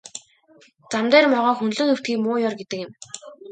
[0.91, 2.91] Зам дээр могой хөндлөн хэвтэхийг муу ёр гэдэг юм.